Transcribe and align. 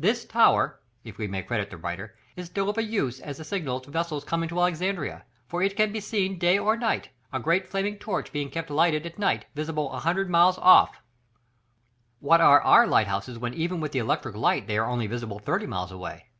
"This 0.00 0.24
tower," 0.24 0.80
if 1.04 1.16
we 1.16 1.28
may 1.28 1.44
credit 1.44 1.70
the 1.70 1.76
writer, 1.76 2.16
"is 2.34 2.46
still 2.46 2.68
of 2.68 2.76
use 2.80 3.20
as 3.20 3.38
a 3.38 3.44
signal 3.44 3.78
to 3.82 3.90
vessels 3.92 4.24
coming 4.24 4.48
to 4.48 4.58
Alexandria, 4.58 5.24
for 5.46 5.62
it 5.62 5.76
can 5.76 5.92
be 5.92 6.00
seen 6.00 6.40
night 6.42 6.58
or 6.58 6.76
day, 6.76 7.02
a 7.32 7.38
great 7.38 7.68
flaming 7.68 7.96
torch 7.96 8.32
being 8.32 8.50
kept 8.50 8.68
lighted 8.68 9.06
at 9.06 9.16
night, 9.16 9.44
visible 9.54 9.90
100 9.90 10.28
miles 10.28 10.58
off!" 10.58 11.00
What 12.18 12.40
are 12.40 12.60
our 12.60 12.84
light 12.88 13.06
houses 13.06 13.38
when 13.38 13.54
even 13.54 13.78
with 13.78 13.92
the 13.92 14.00
electric 14.00 14.34
light 14.34 14.66
they 14.66 14.76
are 14.76 14.90
only 14.90 15.06
visible 15.06 15.38
thirty 15.38 15.66
miles 15.68 15.92
away? 15.92 16.30